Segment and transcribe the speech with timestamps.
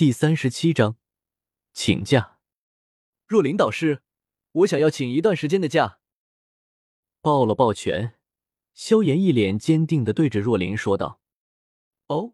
[0.00, 0.96] 第三十七章，
[1.74, 2.38] 请假。
[3.26, 4.02] 若琳导师，
[4.52, 6.00] 我想要请一段时间的假。
[7.20, 8.14] 抱了抱拳，
[8.72, 11.20] 萧炎一脸坚定的对着若琳说道
[12.08, 12.32] ：“哦，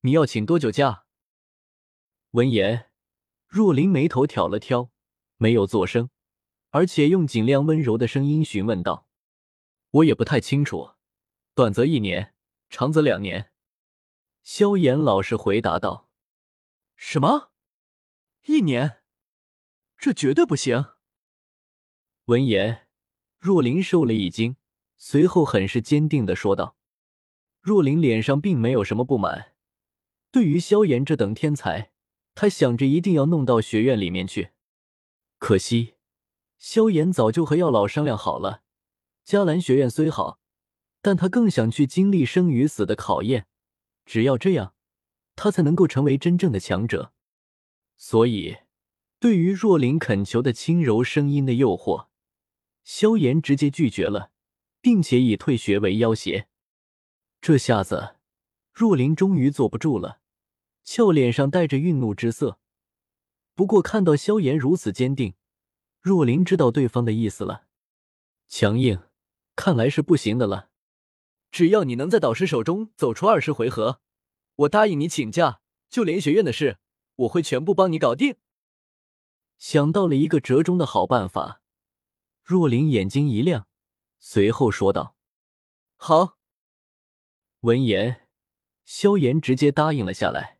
[0.00, 1.04] 你要请多久假？”
[2.34, 2.90] 闻言，
[3.46, 4.90] 若琳眉头挑了挑，
[5.36, 6.10] 没有作声，
[6.70, 9.06] 而且用尽量温柔的声音询问道
[9.92, 10.94] ：“我也不太清楚，
[11.54, 12.34] 短则一年，
[12.68, 13.52] 长则两年。”
[14.42, 16.03] 萧炎老实回答道。
[16.96, 17.50] 什么？
[18.46, 19.02] 一年？
[19.96, 20.86] 这绝对不行！
[22.26, 22.88] 闻言，
[23.38, 24.56] 若琳受了一惊，
[24.96, 26.76] 随后很是坚定的说道
[27.60, 29.54] ：“若琳脸上并没有什么不满，
[30.30, 31.92] 对于萧炎这等天才，
[32.34, 34.50] 他想着一定要弄到学院里面去。
[35.38, 35.94] 可惜，
[36.58, 38.62] 萧炎早就和药老商量好了，
[39.26, 40.40] 迦兰学院虽好，
[41.00, 43.46] 但他更想去经历生与死的考验，
[44.04, 44.73] 只要这样。”
[45.36, 47.12] 他才能够成为真正的强者，
[47.96, 48.58] 所以
[49.18, 52.08] 对于若琳恳求的轻柔声音的诱惑，
[52.84, 54.30] 萧炎直接拒绝了，
[54.80, 56.48] 并且以退学为要挟。
[57.40, 58.16] 这下子，
[58.72, 60.20] 若琳终于坐不住了，
[60.82, 62.58] 俏脸上带着愠怒之色。
[63.54, 65.34] 不过看到萧炎如此坚定，
[66.00, 67.66] 若琳知道对方的意思了，
[68.48, 69.00] 强硬，
[69.56, 70.70] 看来是不行的了。
[71.50, 74.00] 只要你能在导师手中走出二十回合。
[74.56, 76.78] 我答应你请假，就连学院的事，
[77.16, 78.36] 我会全部帮你搞定。
[79.58, 81.62] 想到了一个折中的好办法，
[82.42, 83.66] 若琳眼睛一亮，
[84.18, 85.16] 随后说道
[85.96, 86.38] ：“好。”
[87.60, 88.28] 闻言，
[88.84, 90.58] 萧炎直接答应了下来。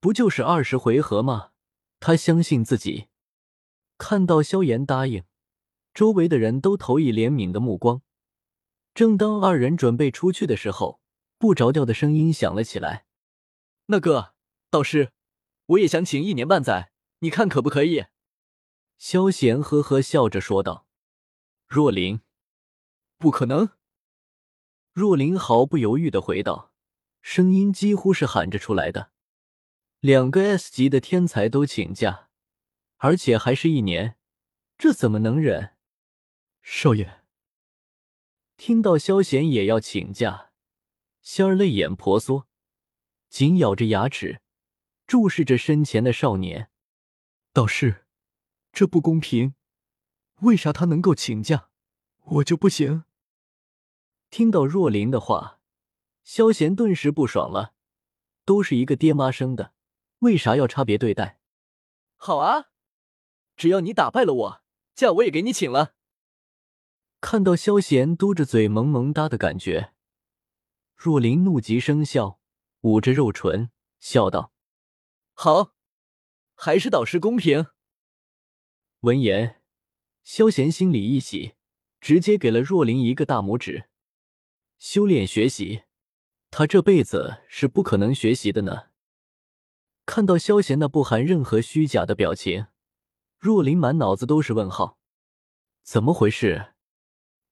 [0.00, 1.50] 不就是二十回合吗？
[1.98, 3.08] 他相信自己。
[3.98, 5.24] 看到萧炎答应，
[5.92, 8.02] 周围的人都投以怜悯的目光。
[8.94, 11.00] 正当二人准备出去的时候，
[11.44, 13.04] 不着调的声音响了起来
[13.92, 14.32] ：“那个
[14.70, 15.12] 导师，
[15.66, 18.06] 我也想请一年半载，你看可不可以？”
[18.96, 20.86] 萧贤呵呵笑着说道
[21.68, 22.22] ：“若琳，
[23.18, 23.72] 不可能。”
[24.94, 26.72] 若琳毫不犹豫的回道，
[27.20, 29.12] 声音几乎是喊着出来的
[30.00, 32.30] ：“两个 S 级的天才都请假，
[32.96, 34.16] 而且还是一年，
[34.78, 35.76] 这怎么能忍？”
[36.64, 37.20] 少爷，
[38.56, 40.52] 听到萧贤也要请假。
[41.24, 42.46] 仙儿泪眼婆娑，
[43.30, 44.42] 紧咬着牙齿，
[45.06, 46.70] 注视着身前的少年。
[47.54, 48.04] 导师，
[48.72, 49.54] 这不公平，
[50.42, 51.70] 为啥他能够请假，
[52.24, 53.04] 我就不行？
[54.28, 55.60] 听到若琳的话，
[56.22, 57.72] 萧贤顿时不爽了。
[58.44, 59.72] 都是一个爹妈生的，
[60.18, 61.40] 为啥要差别对待？
[62.16, 62.66] 好啊，
[63.56, 64.62] 只要你打败了我，
[64.94, 65.94] 假我也给你请了。
[67.22, 69.93] 看到萧贤嘟着嘴萌萌哒的感觉。
[70.94, 72.40] 若琳怒极生笑，
[72.80, 74.52] 捂着肉唇笑道
[75.34, 75.74] ：“好，
[76.54, 77.66] 还是导师公平。”
[79.00, 79.62] 闻言，
[80.22, 81.54] 萧贤心里一喜，
[82.00, 83.90] 直接给了若琳一个大拇指。
[84.78, 85.82] 修炼学习，
[86.50, 88.90] 他这辈子是不可能学习的呢。
[90.06, 92.66] 看到萧贤那不含任何虚假的表情，
[93.38, 94.98] 若琳满脑子都是问号：
[95.82, 96.74] 怎么回事？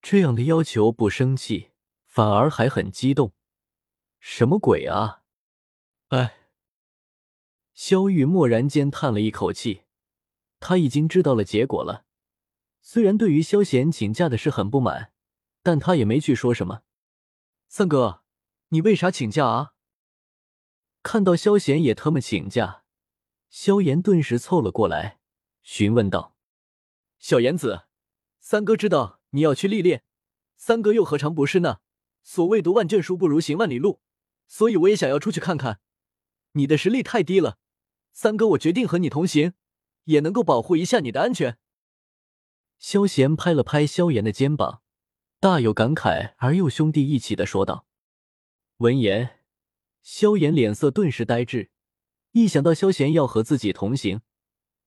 [0.00, 1.70] 这样的要求不生气？
[2.16, 3.34] 反而还很激动，
[4.18, 5.22] 什么鬼啊！
[6.06, 6.48] 哎，
[7.74, 9.82] 萧玉蓦然间叹了一口气，
[10.58, 12.06] 他已经知道了结果了。
[12.80, 15.12] 虽然对于萧贤请假的事很不满，
[15.62, 16.84] 但他也没去说什么。
[17.68, 18.22] 三哥，
[18.68, 19.74] 你为啥请假啊？
[21.02, 22.84] 看到萧贤也特么请假，
[23.50, 25.20] 萧炎顿时凑了过来，
[25.60, 26.34] 询问道
[27.20, 27.82] ：“小炎子，
[28.40, 30.02] 三哥知道你要去历练，
[30.56, 31.80] 三哥又何尝不是呢？”
[32.26, 34.00] 所谓读万卷书不如行万里路，
[34.48, 35.78] 所以我也想要出去看看。
[36.54, 37.58] 你的实力太低了，
[38.10, 39.52] 三哥，我决定和你同行，
[40.06, 41.56] 也能够保护一下你的安全。
[42.80, 44.82] 萧贤拍了拍萧炎的肩膀，
[45.38, 47.86] 大有感慨而又兄弟义气的说道。
[48.78, 49.44] 闻言，
[50.02, 51.70] 萧炎脸色顿时呆滞，
[52.32, 54.22] 一想到萧贤要和自己同行，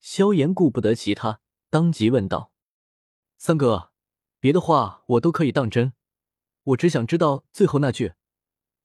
[0.00, 1.40] 萧炎顾不得其他，
[1.70, 2.50] 当即问道
[3.38, 3.92] ：“三哥，
[4.40, 5.92] 别的话我都可以当真。”
[6.62, 8.14] 我只想知道最后那句，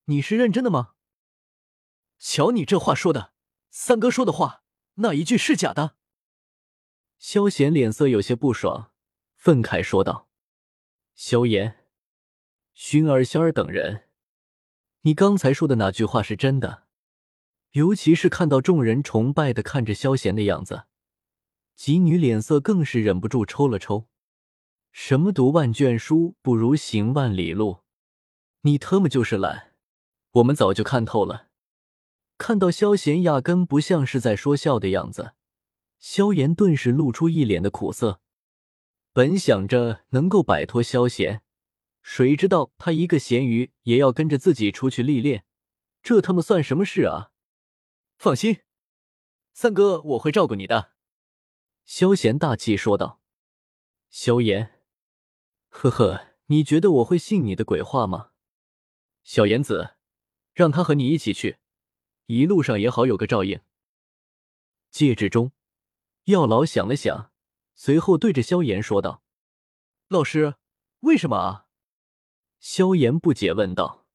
[0.06, 0.94] 你是认真的吗？
[2.18, 3.32] 瞧你这话说的，
[3.70, 4.62] 三哥说的话，
[4.94, 5.96] 那一句是假的？
[7.18, 8.90] 萧贤脸色有些不爽，
[9.34, 10.28] 愤慨说道
[11.14, 11.86] ：“萧炎、
[12.74, 14.08] 薰儿、仙儿等人，
[15.02, 16.84] 你刚才说的哪句话是真的？
[17.72, 20.84] 尤其是看到众人崇拜的看着萧贤的样子，
[21.74, 24.08] 吉女脸色更是忍不住抽了抽。”
[24.98, 27.82] 什么读万卷书不如行万里路？
[28.62, 29.74] 你特么就是懒！
[30.30, 31.48] 我们早就看透了。
[32.38, 35.34] 看到萧贤压根不像是在说笑的样子，
[35.98, 38.22] 萧炎顿时露出一脸的苦涩。
[39.12, 41.42] 本想着能够摆脱萧贤，
[42.00, 45.44] 谁知道他一个咸鱼也要跟着自己出去历练，
[46.02, 47.32] 这他妈算什么事啊！
[48.16, 48.60] 放心，
[49.52, 50.92] 三哥，我会照顾你的。”
[51.84, 53.20] 萧贤大气说道。
[54.08, 54.75] 萧炎，
[55.78, 58.30] 呵呵，你觉得我会信你的鬼话吗？
[59.24, 59.96] 小言子，
[60.54, 61.58] 让他和你一起去。
[62.24, 63.60] 一路上也好有个照应。
[64.90, 65.52] 戒指中，
[66.24, 67.30] 药老想了想，
[67.74, 69.22] 随后对着萧炎说道
[70.08, 70.54] ：“老师，
[71.00, 71.66] 为什么啊？”
[72.58, 74.06] 萧炎不解问道：“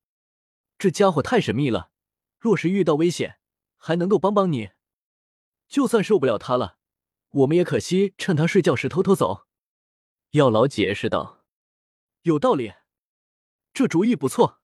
[0.79, 1.91] 这家伙太神秘了，
[2.39, 3.37] 若是遇到危险，
[3.77, 4.71] 还能够帮帮你。
[5.67, 6.79] 就算受不了他了，
[7.29, 9.45] 我们也可惜趁他睡觉时偷偷走。”
[10.31, 11.40] 药老解释道
[12.23, 12.73] ：“有道理，
[13.73, 14.61] 这主意不错。”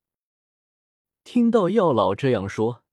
[1.24, 2.84] 听到药老这样说。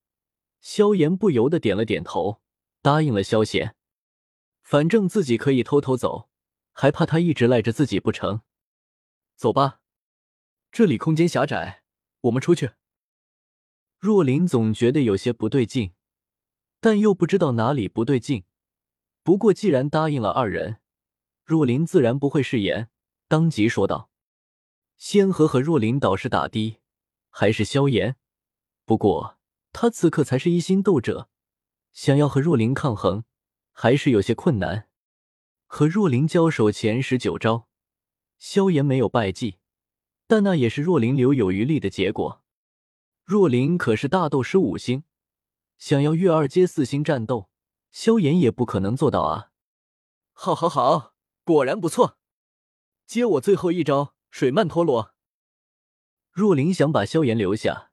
[0.61, 2.41] 萧炎不由得点了点头，
[2.81, 3.77] 答应了萧贤。
[4.63, 6.31] 反正自己可以偷偷走，
[6.73, 8.41] 还怕他一直赖着自己不成？
[9.37, 9.83] 走吧，
[10.73, 11.83] 这里空间狭窄，
[12.23, 12.71] 我们出去。
[13.99, 15.93] 若琳总觉得有些不对劲，
[16.81, 18.45] 但又不知道哪里不对劲。
[19.23, 20.81] 不过既然答应了二人，
[21.45, 22.89] 若琳自然不会食言，
[23.29, 24.09] 当即说道
[24.97, 26.81] ：“仙河和若琳导师打的
[27.31, 28.17] 还是萧炎，
[28.85, 29.39] 不过……”
[29.77, 31.29] 他此刻才是一星斗者，
[31.91, 33.25] 想要和若琳抗衡，
[33.73, 34.89] 还是有些困难。
[35.67, 37.67] 和若琳交手前十九招，
[38.39, 39.59] 萧炎没有败绩，
[40.29, 42.45] 但那也是若琳留有余力的结果。
[43.25, 45.03] 若琳可是大斗师五星，
[45.77, 47.51] 想要越二阶四星战斗，
[47.91, 49.51] 萧炎也不可能做到啊！
[50.33, 52.17] 好，好，好，果然不错。
[53.07, 55.15] 接我最后一招水曼陀罗。
[56.33, 57.93] 若琳想把萧炎留下。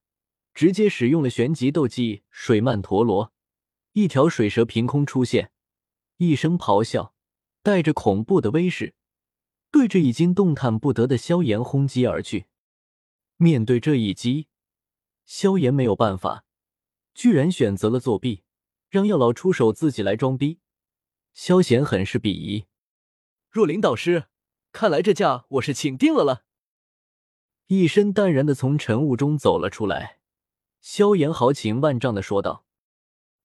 [0.56, 3.32] 直接使用了玄级斗技水曼陀罗，
[3.92, 5.52] 一条水蛇凭空出现，
[6.18, 7.14] 一声咆哮，
[7.62, 8.96] 带着恐怖的威势，
[9.70, 12.48] 对着已经动弹不得的萧炎轰击而去。
[13.38, 14.48] 面对这一击，
[15.26, 16.44] 萧炎没有办法，
[17.14, 18.42] 居然选择了作弊，
[18.90, 20.60] 让药老出手，自己来装逼。
[21.36, 22.66] 萧炎很是鄙夷。
[23.52, 24.26] 若琳导师，
[24.72, 26.46] 看来这架我是请定了了。
[27.68, 30.20] 一身淡然的从晨雾中走了出来。
[30.80, 32.66] 萧炎豪情万丈的说道：“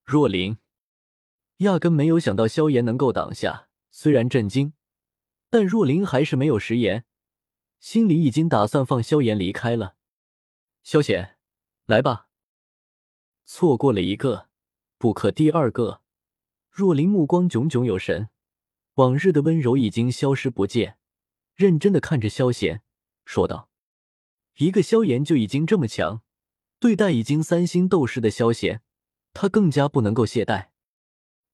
[0.04, 0.58] 若琳
[1.58, 4.72] 压根没有想到萧炎能够挡下，虽然震惊，
[5.50, 7.04] 但若琳还是没有食言，
[7.78, 9.96] 心里已经打算放萧炎离开了。
[10.82, 11.36] 萧贤，
[11.84, 12.28] 来吧。
[13.44, 14.48] 错过了一个，
[14.96, 16.00] 不可第二个。
[16.70, 18.30] 若琳目光炯炯有神，
[18.94, 20.98] 往日的温柔已经消失不见，
[21.56, 22.82] 认真的看着萧贤，
[23.24, 23.68] 说道：
[24.58, 26.22] 一个萧炎就已经这么强。”
[26.78, 28.82] 对待已经三星斗士的萧贤，
[29.32, 30.68] 他更加不能够懈怠。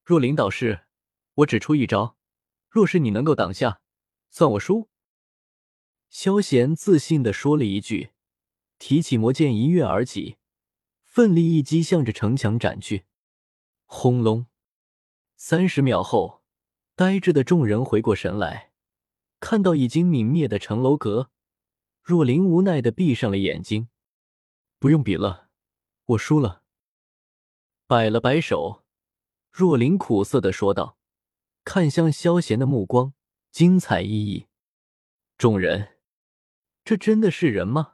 [0.03, 0.87] 若领导是，
[1.35, 2.17] 我只出一招，
[2.69, 3.81] 若是你能够挡下，
[4.31, 4.91] 算我输。
[6.11, 8.11] 萧贤自信的说了一句，
[8.81, 10.39] 提起魔剑一跃而起，
[11.05, 13.05] 奋力一击，向着城墙斩去。
[13.87, 14.47] 轰隆！
[15.37, 16.43] 三十秒后，
[16.97, 18.72] 呆滞的众人回过神来，
[19.43, 21.33] 看到已经泯灭的城楼阁，
[22.01, 23.89] 若琳无奈的闭上了眼睛。
[24.79, 25.49] 不用比了，
[26.07, 26.63] 我输了。
[27.89, 28.85] 摆了摆手，
[29.51, 30.97] 若琳苦涩的说道，
[31.65, 33.15] 看向萧贤的目光
[33.51, 34.47] 精彩奕奕。
[35.37, 35.97] 众人，
[36.85, 37.92] 这真的是人吗？